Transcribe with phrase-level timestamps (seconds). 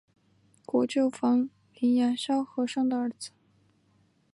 [0.65, 3.29] 国舅房林牙萧和尚的儿子。